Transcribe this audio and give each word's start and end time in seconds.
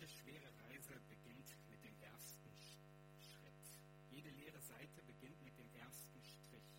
Jede 0.00 0.12
schwere 0.16 0.48
Reise 0.64 0.96
beginnt 1.10 1.52
mit 1.68 1.84
dem 1.84 1.92
ersten 2.00 2.48
Schritt. 3.20 3.60
Jede 4.08 4.30
leere 4.30 4.58
Seite 4.62 5.02
beginnt 5.04 5.36
mit 5.44 5.58
dem 5.58 5.68
ersten 5.74 6.24
Strich. 6.24 6.72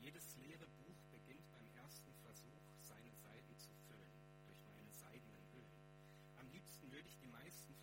Jedes 0.00 0.34
leere 0.42 0.66
Buch 0.82 0.98
beginnt 1.12 1.48
beim 1.52 1.70
ersten 1.78 2.12
Versuch, 2.26 2.66
seine 2.82 3.14
Seiten 3.14 3.56
zu 3.58 3.70
füllen 3.86 4.10
durch 4.46 4.58
meine 4.66 4.90
seidenen 4.90 5.46
Hüllen. 5.54 5.86
Am 6.34 6.50
liebsten 6.50 6.90
würde 6.90 7.06
ich 7.06 7.16
die 7.18 7.30
meisten 7.30 7.76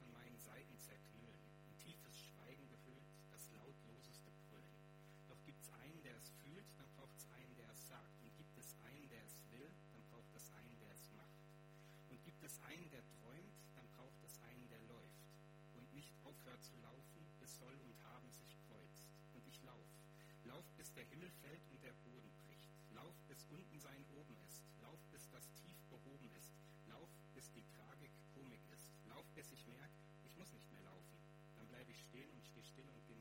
der 21.02 21.10
Himmel 21.10 21.32
fällt 21.42 21.66
und 21.72 21.82
der 21.82 21.94
Boden 22.06 22.30
bricht. 22.46 22.70
Lauf, 22.94 23.16
bis 23.28 23.44
unten 23.50 23.80
sein 23.80 24.06
oben 24.14 24.38
ist. 24.46 24.62
Lauf, 24.84 25.00
bis 25.10 25.28
das 25.32 25.52
tief 25.56 25.82
behoben 25.90 26.30
ist. 26.38 26.54
Lauf, 26.86 27.10
bis 27.34 27.52
die 27.54 27.66
Tragik 27.74 28.12
Komik 28.36 28.62
ist. 28.72 28.86
Lauf, 29.10 29.26
bis 29.34 29.52
ich 29.52 29.66
merke, 29.66 29.98
ich 30.24 30.38
muss 30.38 30.54
nicht 30.54 30.72
mehr 30.72 30.82
laufen. 30.82 31.18
Dann 31.56 31.68
bleibe 31.68 31.90
ich 31.90 32.02
stehen 32.02 32.30
und 32.30 32.46
stehe 32.46 32.64
still 32.64 32.88
und 32.94 33.08
genieße 33.08 33.21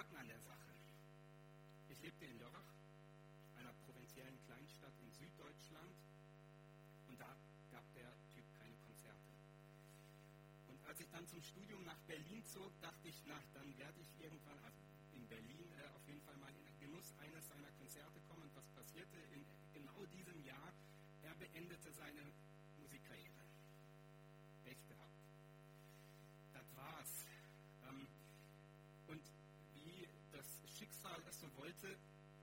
Haken 0.00 0.16
an 0.16 0.28
der 0.28 0.40
Sache. 0.40 0.72
Ich 1.90 2.00
lebte 2.00 2.24
in 2.24 2.38
Lörrach, 2.38 2.72
einer 3.60 3.74
provinziellen 3.84 4.40
Kleinstadt 4.46 4.96
in 5.04 5.12
Süddeutschland, 5.12 5.92
und 7.06 7.20
da 7.20 7.28
gab 7.70 7.84
der 7.92 8.08
Typ 8.32 8.48
keine 8.56 8.76
Konzerte. 8.88 9.28
Und 10.68 10.80
als 10.88 11.00
ich 11.00 11.10
dann 11.10 11.26
zum 11.28 11.42
Studium 11.42 11.84
nach 11.84 12.00
Berlin 12.08 12.42
zog, 12.46 12.72
dachte 12.80 13.08
ich, 13.08 13.20
na, 13.28 13.36
dann 13.52 13.76
werde 13.76 14.00
ich 14.00 14.08
irgendwann, 14.24 14.56
in 15.12 15.28
Berlin, 15.28 15.68
äh, 15.76 15.92
auf 15.92 16.08
jeden 16.08 16.22
Fall 16.22 16.36
mal 16.38 16.48
in 16.48 16.64
den 16.64 16.80
Genuss 16.80 17.12
eines 17.20 17.46
seiner 17.48 17.70
Konzerte 17.76 18.20
kommen. 18.24 18.44
Und 18.44 18.56
was 18.56 18.68
passierte 18.72 19.18
in 19.36 19.44
genau 19.74 20.06
diesem 20.16 20.40
Jahr? 20.46 20.72
Er 21.20 21.34
beendete 21.34 21.92
seine 21.92 22.24
wollte, 31.70 31.94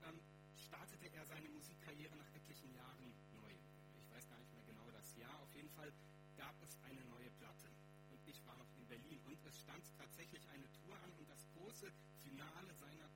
ähm, 0.07 0.21
startete 0.55 1.11
er 1.11 1.25
seine 1.25 1.49
Musikkarriere 1.49 2.15
nach 2.15 2.31
etlichen 2.33 2.71
Jahren 2.71 3.11
neu. 3.35 3.51
Ich 3.99 4.09
weiß 4.09 4.25
gar 4.29 4.39
nicht 4.39 4.53
mehr 4.53 4.63
genau 4.63 4.87
das 4.91 5.17
Jahr. 5.17 5.35
Auf 5.43 5.53
jeden 5.53 5.69
Fall 5.71 5.91
gab 6.37 6.55
es 6.63 6.79
eine 6.87 7.03
neue 7.11 7.29
Platte. 7.31 7.67
Und 8.09 8.23
ich 8.25 8.39
war 8.45 8.55
noch 8.55 8.71
in 8.79 8.87
Berlin. 8.87 9.19
Und 9.27 9.43
es 9.43 9.59
stand 9.59 9.83
tatsächlich 9.97 10.47
eine 10.47 10.71
Tour 10.79 10.95
an. 11.03 11.11
Und 11.19 11.29
das 11.29 11.43
große 11.51 11.91
Finale 12.23 12.73
seiner 12.79 13.06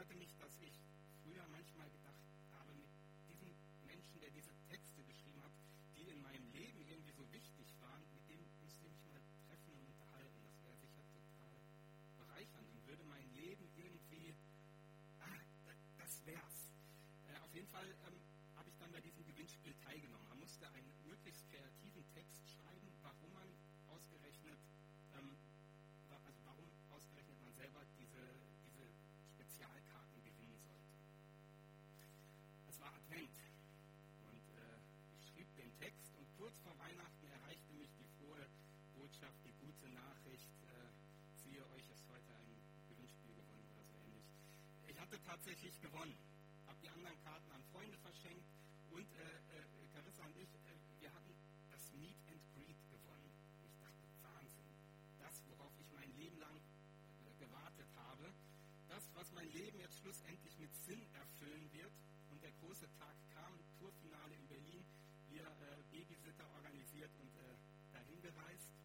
Erinnerte 0.00 0.18
mich, 0.18 0.34
dass 0.38 0.58
ich 0.62 0.72
früher 1.22 1.46
manchmal 1.52 1.86
Botschaft, 39.10 39.42
die 39.42 39.50
gute 39.58 39.90
Nachricht, 39.90 40.46
äh, 40.70 40.86
siehe 41.42 41.66
euch 41.74 41.82
ist 41.90 42.06
heute 42.14 42.30
ein 42.30 42.54
Gewinnspiel 42.86 43.34
gewonnen 43.34 43.66
oder 43.74 43.82
so 43.82 43.98
ähnlich. 44.06 44.22
Ich 44.86 44.94
hatte 45.02 45.18
tatsächlich 45.26 45.74
gewonnen, 45.82 46.14
habe 46.70 46.78
die 46.78 46.90
anderen 46.94 47.18
Karten 47.26 47.50
an 47.50 47.58
Freunde 47.74 47.98
verschenkt 48.06 48.46
und 48.94 49.10
äh, 49.18 49.34
äh, 49.50 49.66
Carissa 49.90 50.22
und 50.30 50.38
ich, 50.38 50.46
äh, 50.46 50.78
wir 51.02 51.10
hatten 51.10 51.34
das 51.74 51.90
Meet 51.90 52.14
and 52.30 52.38
Greet 52.54 52.78
gewonnen. 52.86 53.34
Ich 53.66 53.74
dachte, 53.82 54.06
Wahnsinn. 54.22 54.70
Das, 55.18 55.42
worauf 55.50 55.74
ich 55.82 55.90
mein 55.90 56.14
Leben 56.14 56.38
lang 56.38 56.54
äh, 56.54 57.34
gewartet 57.42 57.90
habe, 58.06 58.30
das, 58.86 59.10
was 59.18 59.26
mein 59.34 59.50
Leben 59.50 59.80
jetzt 59.80 59.98
schlussendlich 59.98 60.54
mit 60.62 60.70
Sinn 60.86 61.02
erfüllen 61.18 61.66
wird. 61.74 61.90
Und 62.30 62.38
der 62.46 62.54
große 62.62 62.86
Tag 62.94 63.18
kam, 63.34 63.58
Tourfinale 63.74 64.38
in 64.38 64.46
Berlin, 64.46 64.86
wir 65.34 65.50
äh, 65.50 65.82
Babysitter 65.90 66.46
organisiert 66.54 67.10
und 67.18 67.34
dahin 67.90 68.22
gereist. 68.22 68.79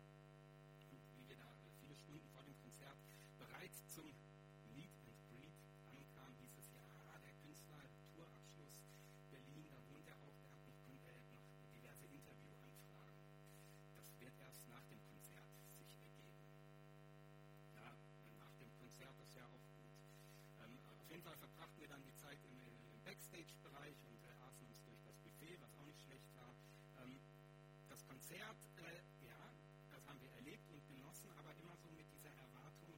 Fall 21.25 21.38
verbrachten 21.38 21.81
wir 21.81 21.88
dann 21.88 22.04
die 22.06 22.13
Zeit 22.22 22.38
im, 22.45 22.54
im 22.94 23.01
Backstage-Bereich 23.01 23.98
und 24.06 24.22
äh, 24.22 24.45
aßen 24.45 24.62
uns 24.69 24.77
durch 24.86 25.01
das 25.01 25.18
Buffet, 25.25 25.57
was 25.60 25.74
auch 25.74 25.86
nicht 25.89 26.00
schlecht 26.06 26.30
war. 26.38 26.54
Ähm, 27.01 27.18
das 27.89 28.06
Konzert, 28.06 28.62
äh, 28.77 29.01
ja, 29.25 29.42
das 29.89 30.06
haben 30.06 30.22
wir 30.22 30.30
erlebt 30.38 30.69
und 30.69 30.86
genossen, 30.86 31.31
aber 31.33 31.50
immer 31.57 31.75
so 31.81 31.89
mit 31.98 32.06
dieser 32.13 32.30
Erwartung, 32.30 32.94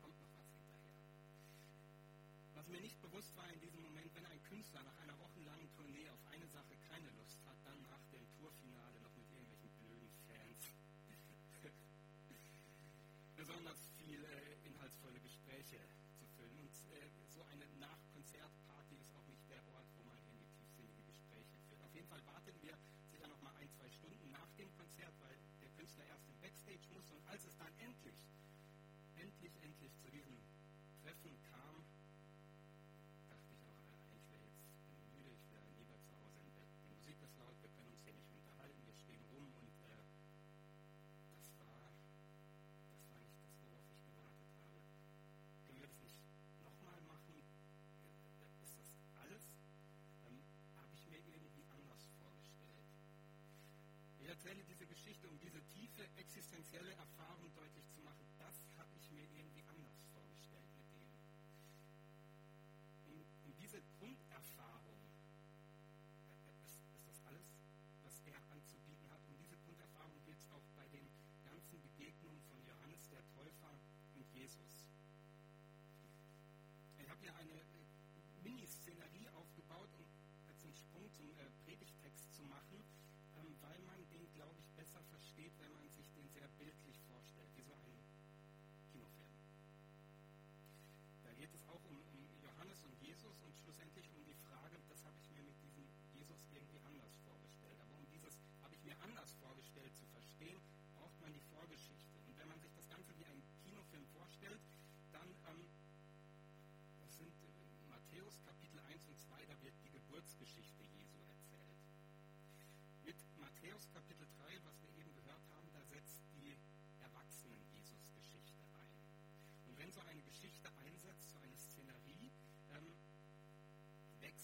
kommt 0.00 0.18
noch 0.24 0.32
was 0.40 0.48
hinterher. 0.56 1.04
Was 2.54 2.66
mir 2.68 2.80
nicht 2.80 2.96
bewusst 3.02 3.36
war 3.36 3.52
in 3.52 3.60
diesem 3.60 3.82
Moment, 3.82 4.08
wenn 4.14 4.24
ein 4.24 4.42
Künstler 4.48 4.82
nach 4.82 4.96
einer 5.04 5.18
wochenlangen 5.20 5.68
Tournee 5.76 6.08
auf 6.08 6.24
ja 25.98 26.04
erst 26.06 26.28
im 26.28 26.38
Backstage 26.40 26.86
musste. 26.92 27.14
Und 27.14 27.26
als 27.26 27.44
es 27.44 27.56
dann 27.56 27.72
endlich, 27.78 28.26
endlich, 29.16 29.52
endlich 29.62 29.92
zu 29.96 30.10
diesem 30.10 30.38
Treffen 31.02 31.36
kam, 31.50 31.57
erzähle 54.38 54.62
diese 54.70 54.86
Geschichte, 54.86 55.28
um 55.28 55.36
diese 55.40 55.60
tiefe 55.74 56.06
existenzielle 56.14 56.92
Erfahrung 56.92 57.52
deutlich 57.56 57.84
zu 57.90 58.00
machen. 58.02 58.24
Das 58.38 58.54
habe 58.78 58.94
ich 58.94 59.10
mir 59.10 59.26
irgendwie 59.34 59.62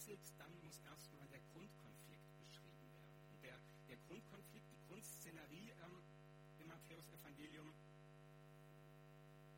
wechselt, 0.04 0.38
dann 0.38 0.52
muss 0.62 0.78
erstmal 0.84 1.26
der 1.28 1.40
Grundkonflikt 1.52 2.38
beschrieben 2.38 2.92
werden. 2.92 3.16
Und 3.32 3.42
der, 3.42 3.58
der 3.88 3.96
Grundkonflikt, 4.08 4.70
die 4.70 4.80
Grundszenerie 4.86 5.70
ähm, 5.70 6.02
im 6.58 6.66
Matthäus-Evangelium, 6.68 7.72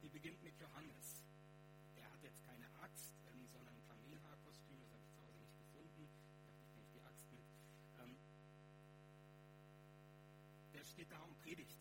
die 0.02 0.08
beginnt 0.08 0.43
mit 0.44 0.56
Johannes. 0.60 1.25
Der 1.96 2.10
hat 2.12 2.22
jetzt 2.22 2.44
keine 2.46 2.66
Axt, 2.81 3.14
ähm, 3.32 3.46
sondern 3.48 3.75
ein 3.75 3.82
Kamelhaarkostüm, 3.88 4.78
das 4.81 4.93
habe 4.93 5.02
ich 5.02 5.10
zu 5.10 5.20
Hause 5.22 5.40
nicht 5.40 5.58
gefunden. 5.58 6.08
Da 6.38 6.52
dachte 6.52 6.62
ich, 6.62 6.75
nehme 6.76 6.90
die 6.94 7.02
Axt 7.02 7.32
mit. 7.32 7.46
Ähm, 7.98 8.16
der 10.72 10.84
steht 10.84 11.10
da 11.10 11.20
und 11.22 11.37
predigt 11.40 11.76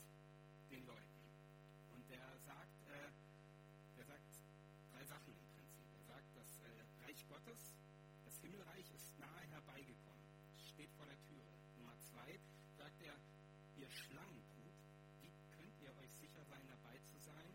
Himmelreich 8.45 8.91
ist 8.93 9.17
nahe 9.17 9.41
herbeigekommen, 9.49 10.21
Es 10.53 10.69
steht 10.69 10.91
vor 10.93 11.07
der 11.07 11.19
Türe. 11.25 11.49
Nummer 11.77 11.97
zwei 11.97 12.39
sagt 12.77 13.01
er, 13.01 13.17
ihr 13.75 13.89
Schlangenbrut, 13.89 14.77
wie 15.19 15.33
könnt 15.49 15.81
ihr 15.81 15.91
euch 15.97 16.11
sicher 16.13 16.45
sein, 16.45 16.61
dabei 16.67 16.95
zu 17.09 17.17
sein? 17.17 17.49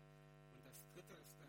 Und 0.51 0.65
das 0.65 0.83
dritte 0.91 1.13
ist, 1.13 1.40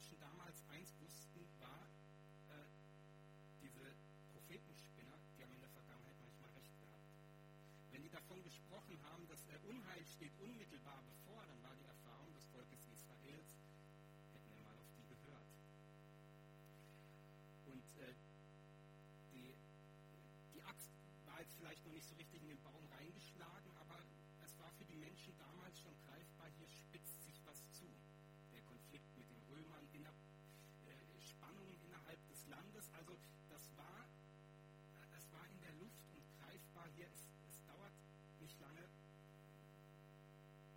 Menschen 0.00 0.18
damals 0.18 0.64
eins 0.72 0.96
wussten, 1.04 1.44
war, 1.60 1.84
äh, 2.48 2.64
diese 3.60 3.84
Prophetenspinner, 4.32 5.12
die 5.36 5.44
haben 5.44 5.52
in 5.52 5.60
der 5.60 5.68
Vergangenheit 5.68 6.16
manchmal 6.24 6.48
recht 6.56 6.72
gehabt. 6.80 7.04
Wenn 7.92 8.00
die 8.00 8.08
davon 8.08 8.42
gesprochen 8.42 8.96
haben, 9.04 9.28
dass 9.28 9.44
äh, 9.52 9.60
Unheil 9.68 10.00
steht 10.06 10.32
unmittelbar 10.40 11.04
bevor, 11.04 11.44
dann 11.44 11.60
war 11.62 11.76
die 11.76 11.84
Erfahrung 11.84 12.32
des 12.32 12.46
Volkes 12.48 12.80
Israels, 12.88 13.52
hätten 14.32 14.48
wir 14.48 14.60
mal 14.64 14.72
auf 14.80 14.88
die 14.96 15.04
gehört. 15.04 15.52
Und 17.68 17.84
äh, 18.00 18.16
die, 19.36 19.52
die 20.56 20.62
Axt 20.62 20.96
war 21.28 21.44
jetzt 21.44 21.52
vielleicht 21.60 21.84
noch 21.84 21.92
nicht 21.92 22.08
so 22.08 22.14
richtig 22.14 22.40
in 22.40 22.48
den 22.48 22.62
Baum 22.62 22.88
reingeschlagen, 22.96 23.68
aber 23.76 24.00
es 24.40 24.56
war 24.56 24.72
für 24.80 24.86
die 24.86 24.96
Menschen 24.96 25.36
damals 25.36 25.78
schon 25.78 25.92
greifbar, 26.08 26.48
hier 26.56 26.70
spitzt 26.72 27.20
sich 27.22 27.36
was 27.44 27.60
zu. 27.76 27.84
Der 28.52 28.62
Konflikt 28.62 29.16
mit 29.16 29.28
den 29.30 29.40
Römern, 29.48 29.86
inner, 29.92 30.12
äh, 30.86 31.20
Spannungen 31.20 31.78
innerhalb 31.82 32.18
Landes, 32.80 32.94
also 32.94 33.12
das 33.48 33.76
war, 33.76 34.08
das 35.12 35.32
war 35.32 35.46
in 35.48 35.60
der 35.60 35.72
Luft 35.74 36.00
und 36.08 36.24
greifbar 36.40 36.88
hier. 36.96 37.08
Es, 37.12 37.28
es 37.50 37.64
dauert 37.66 37.92
nicht 38.40 38.58
lange, 38.60 38.88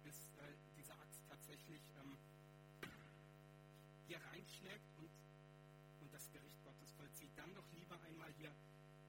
bis 0.04 0.28
äh, 0.36 0.52
diese 0.76 0.94
Axt 1.00 1.22
tatsächlich 1.30 1.82
ähm, 1.96 2.18
hier 4.08 4.20
reinschlägt 4.20 4.92
und, 4.98 5.10
und 6.02 6.14
das 6.14 6.30
Gericht 6.32 6.62
Gottes 6.64 6.92
vollzieht. 6.92 7.32
Dann 7.38 7.54
doch 7.56 7.72
lieber 7.72 8.00
einmal 8.02 8.32
hier 8.34 8.52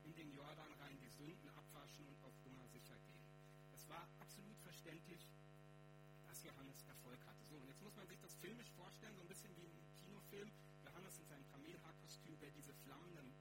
in 0.04 0.14
den 0.14 0.30
Jordan 0.32 0.72
rein 0.78 0.96
die 1.00 1.10
Sünden 1.10 1.48
abwaschen 1.50 2.06
und 2.06 2.22
auf 2.22 2.34
Nummer 2.44 2.68
sicher 2.68 2.94
gehen. 3.10 3.26
Es 3.74 3.88
war 3.88 4.06
absolut 4.20 4.58
verständlich, 4.60 5.32
dass 6.28 6.44
Johannes 6.44 6.84
Erfolg 6.86 7.18
hatte. 7.26 7.44
So, 7.50 7.56
und 7.56 7.66
jetzt 7.66 7.82
muss 7.82 7.96
man 7.96 8.06
sich 8.06 8.20
das 8.20 8.34
filmisch 8.36 8.70
vorstellen, 8.76 9.16
so 9.16 9.22
ein 9.22 9.28
bisschen 9.28 9.56
wie 9.56 9.66
ein 9.66 9.82
Kinofilm. 9.98 10.52
Johannes 10.84 11.18
in 11.18 11.26
seinem 11.26 11.44
Kamelhaarkostüm, 11.50 11.83
der 12.40 12.50
diese 12.50 12.75
flammenden 12.75 13.33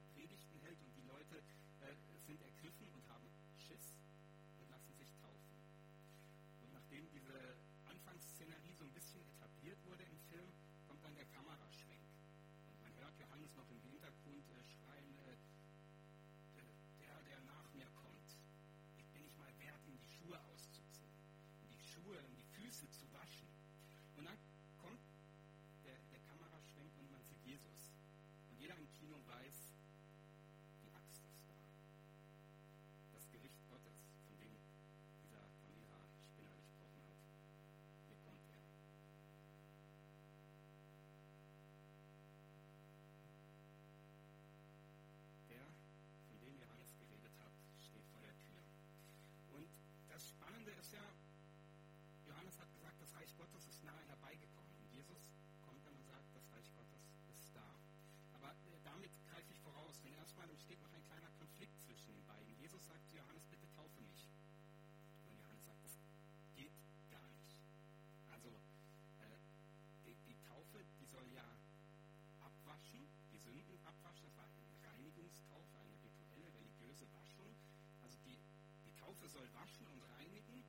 waschen 79.63 79.87
und 79.87 80.01
reinigen, 80.19 80.59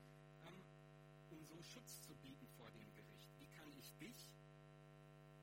ähm, 0.47 0.63
um 1.31 1.45
so 1.45 1.61
Schutz 1.63 2.01
zu 2.07 2.15
bieten 2.23 2.47
vor 2.57 2.71
dem 2.71 2.87
Gericht. 2.95 3.29
Wie 3.41 3.49
kann 3.49 3.67
ich 3.77 3.91
dich, 3.99 4.31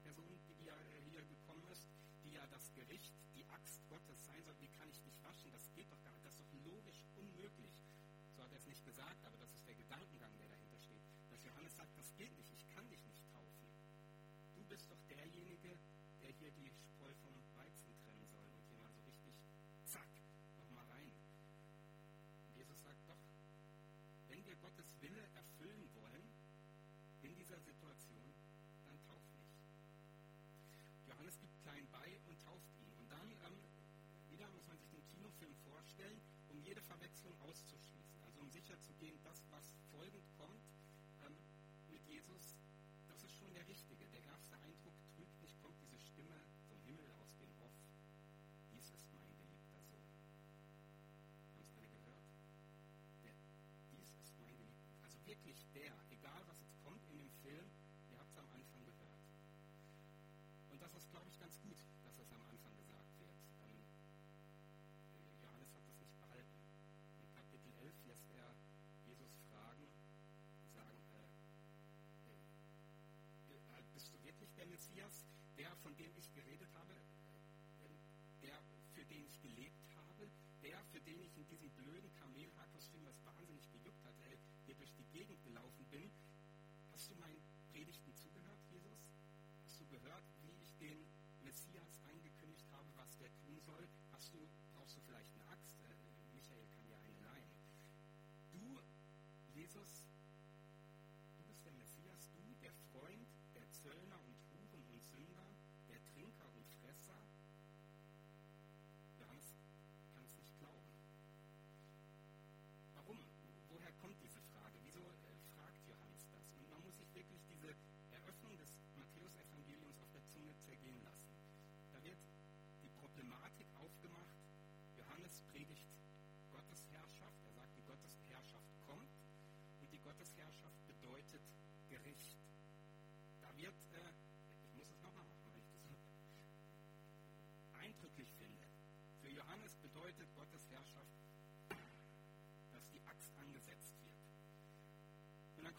Person, 0.04 0.40
die 0.48 0.64
ja 0.64 0.74
äh, 0.74 1.02
hier 1.12 1.22
gekommen 1.26 1.68
ist, 1.70 1.86
die 2.24 2.32
ja 2.32 2.48
das 2.48 2.72
Gericht, 2.74 3.12
die 3.36 3.46
Axt 3.48 3.84
Gottes 3.90 4.24
sein 4.24 4.42
soll, 4.46 4.56
wie 4.62 4.72
kann 4.80 4.88
ich 4.90 5.02
dich 5.02 5.22
waschen? 5.22 5.52
Das 5.52 5.70
geht 5.74 5.92
doch 5.92 6.02
gar 6.02 6.14
nicht, 6.14 6.24
das 6.24 6.40
ist 6.40 6.40
doch 6.40 6.54
logisch 6.64 7.04
unmöglich. 7.18 7.76
So 8.38 8.42
hat 8.42 8.52
er 8.54 8.58
es 8.58 8.68
nicht 8.68 8.86
gesagt, 8.86 9.26
aber 9.26 9.38
es 31.32 31.40
gibt 31.40 31.56
klein 31.64 31.88
bei 31.92 32.20
und 32.28 32.36
tauft 32.44 32.76
ihn. 32.76 32.92
Und 33.00 33.10
dann 33.10 33.24
ähm, 33.48 33.56
wieder 34.28 34.50
muss 34.52 34.68
man 34.68 34.78
sich 34.78 34.90
den 34.90 35.06
Kinofilm 35.08 35.56
vorstellen, 35.64 36.20
um 36.50 36.60
jede 36.60 36.82
Verwechslung 36.82 37.32
auszuschließen. 37.40 38.20
Also 38.26 38.42
um 38.42 38.50
sicherzugehen, 38.50 39.16
dass 39.24 39.40
was 39.50 39.80
folgend 39.92 40.28
kommt 40.36 40.60
ähm, 41.24 41.38
mit 41.88 42.04
Jesus, 42.04 42.60
das 43.08 43.24
ist 43.24 43.32
schon 43.40 43.54
der 43.54 43.66
Richtige. 43.66 44.10
Der 44.10 44.24
erste 44.26 44.60
Eindruck 44.60 44.91
ganz 61.52 61.64
gut. 61.64 61.76
Jesus. 99.74 100.11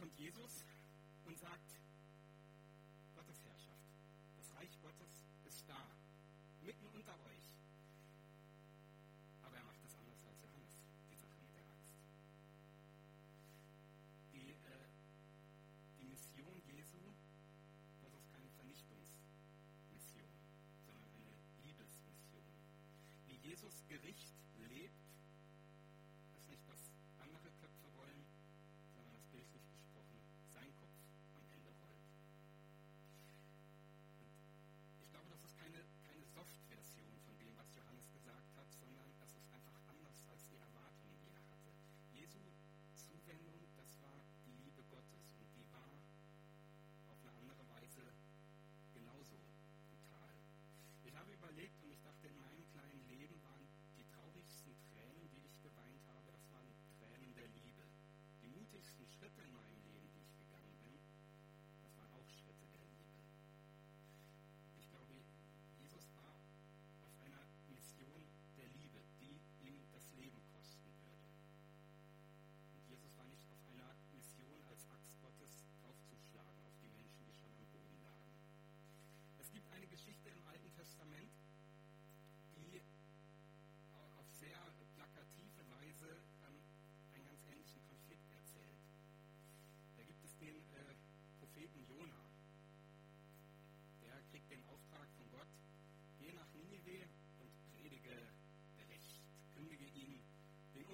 kommt 0.02 0.18
Jesus 0.18 0.64
und 1.26 1.38
sagt, 1.38 1.78
Gottes 3.14 3.38
Herrschaft, 3.44 3.87
das 4.37 4.52
Reich 4.56 4.76
Gottes 4.82 5.23
ist 5.44 5.62
da, 5.68 5.78
mitten 6.61 6.88
unter 6.88 7.14
euch. 7.30 7.54
Aber 9.44 9.56
er 9.56 9.62
macht 9.62 9.78
das 9.85 9.94
anders 9.94 10.18
als 10.26 10.42
Johannes, 10.42 10.75
die 11.09 11.14
Sache 11.14 11.38
mit 11.38 11.54
der 11.54 11.62
Axt. 11.71 11.94
Die, 14.35 14.50
äh, 14.50 14.90
die 16.00 16.06
Mission 16.11 16.61
Jesu, 16.66 16.99
das 18.02 18.12
ist 18.12 18.26
keine 18.35 18.50
Vernichtungsmission, 18.59 20.35
sondern 20.85 21.14
eine 21.14 21.30
Liebesmission. 21.62 22.50
Wie 23.28 23.37
Jesus 23.37 23.87
Gericht 23.87 24.35
lebt, 24.68 25.01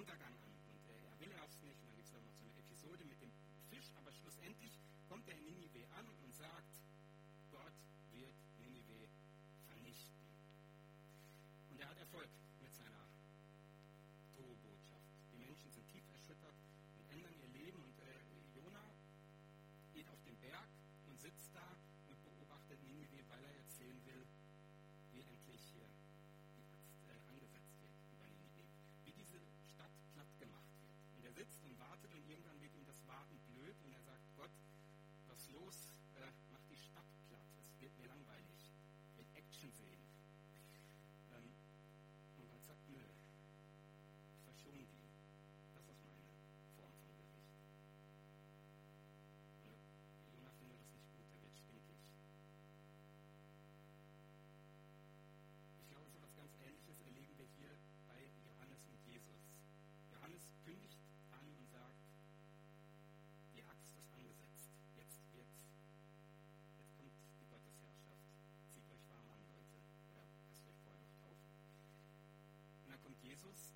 Untergang 0.08 0.40
an 0.40 0.56
und 0.72 0.88
äh, 0.88 1.04
er 1.04 1.20
will 1.20 1.32
erst 1.36 1.60
nicht. 1.60 1.76
Und 1.84 1.92
dann 1.92 1.96
gibt 2.00 2.08
es 2.08 2.16
noch 2.16 2.32
so 2.32 2.40
eine 2.40 2.56
Episode 2.64 3.04
mit 3.04 3.20
dem 3.20 3.28
Fisch, 3.68 3.92
aber 4.00 4.10
schlussendlich 4.10 4.72
kommt 5.06 5.28
er 5.28 5.36
in 5.36 5.44
Ninive 5.44 5.84
an 6.00 6.08
und 6.24 6.32
sagt, 6.32 6.72
Gott 7.52 7.76
wird 8.16 8.32
Ninive 8.56 9.04
vernichten. 9.68 10.16
Und 11.68 11.80
er 11.80 11.88
hat 11.92 11.98
Erfolg 11.98 12.30
mit 12.62 12.72
seiner 12.72 13.04
Botschaft. 14.64 15.12
Die 15.30 15.36
Menschen 15.36 15.68
sind 15.76 15.86
tief 15.92 16.08
erschüttert 16.08 16.56
und 16.96 17.04
ändern 17.12 17.34
ihr 17.36 17.48
Leben. 17.60 17.76
Und 17.84 18.00
äh, 18.00 18.56
Jona 18.56 18.88
geht 19.92 20.08
auf 20.08 20.22
den 20.24 20.40
Berg 20.40 20.68
Jesus 73.38 73.75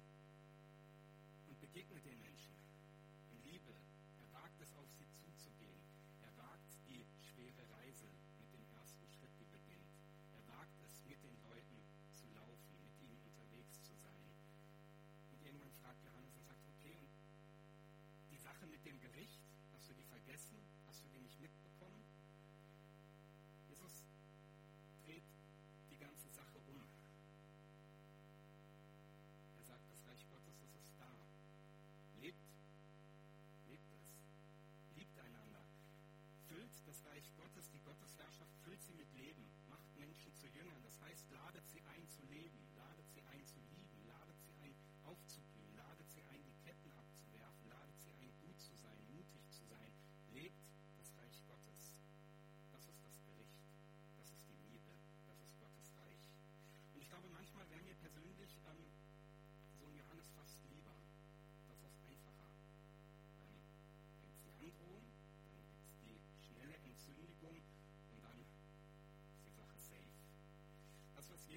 und 1.46 1.60
begegnet 1.60 2.04
den 2.04 2.20
Menschen 2.20 2.54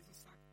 Das, 0.08 0.26
was 0.26 0.45